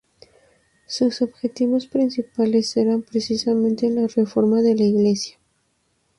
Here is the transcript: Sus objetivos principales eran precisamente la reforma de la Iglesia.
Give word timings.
Sus 0.87 1.21
objetivos 1.21 1.85
principales 1.85 2.75
eran 2.75 3.03
precisamente 3.03 3.87
la 3.91 4.07
reforma 4.07 4.61
de 4.63 4.75
la 4.75 4.83
Iglesia. 4.85 5.37